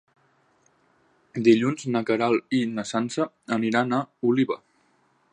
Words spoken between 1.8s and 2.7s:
na Queralt i